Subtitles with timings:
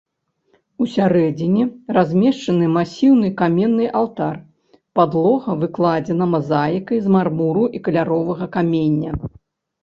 [0.83, 1.65] Усярэдзіне
[1.97, 4.35] размешчаны масіўны каменны алтар,
[5.01, 9.11] падлога выкладзена мазаікай з мармуру і каляровага каменя.